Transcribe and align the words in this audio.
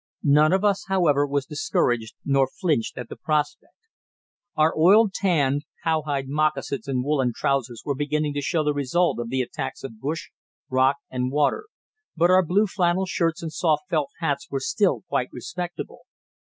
None 0.23 0.51
of 0.51 0.63
us, 0.65 0.85
however, 0.87 1.27
was 1.27 1.45
discouraged, 1.45 2.15
nor 2.25 2.47
flinched 2.47 2.97
at 2.97 3.07
the 3.07 3.15
prospect. 3.15 3.75
Our 4.55 4.75
oil 4.75 5.09
tanned, 5.13 5.65
cowhide 5.83 6.27
moccasins 6.27 6.87
and 6.87 7.03
woollen 7.03 7.33
trousers 7.35 7.83
were 7.85 7.93
beginning 7.93 8.33
to 8.33 8.41
show 8.41 8.63
the 8.63 8.73
result 8.73 9.19
of 9.19 9.29
the 9.29 9.41
attacks 9.43 9.83
of 9.83 9.99
bush, 9.99 10.31
rock, 10.71 10.95
and 11.11 11.31
water, 11.31 11.65
but 12.17 12.31
our 12.31 12.41
blue 12.43 12.65
flannel 12.65 13.05
shirts 13.05 13.43
and 13.43 13.53
soft 13.53 13.83
felt 13.91 14.09
hats 14.17 14.47
were 14.49 14.59
still 14.59 15.03
quite 15.07 15.29
respectable. 15.31 16.01